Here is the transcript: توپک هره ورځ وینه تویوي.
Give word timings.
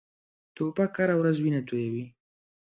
توپک 0.55 0.91
هره 1.01 1.15
ورځ 1.21 1.37
وینه 1.39 1.61
تویوي. 1.67 2.05